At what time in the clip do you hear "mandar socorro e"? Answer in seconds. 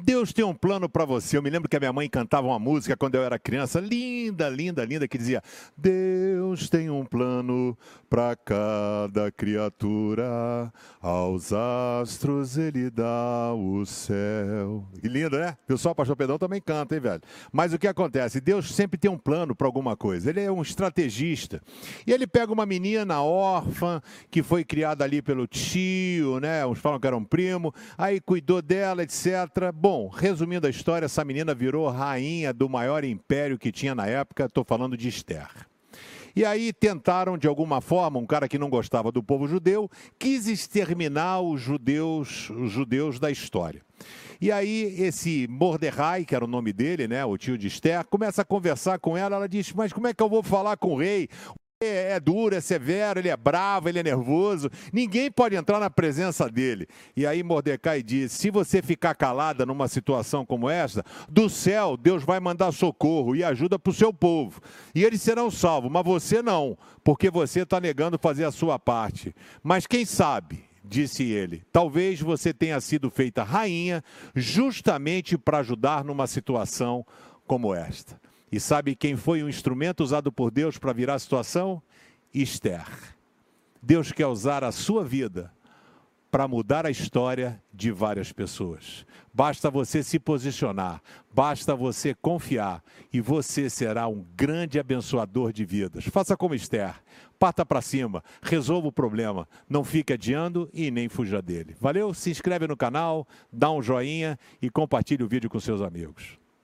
62.40-63.44